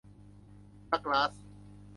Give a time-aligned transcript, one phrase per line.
[0.89, 1.31] ดักลาส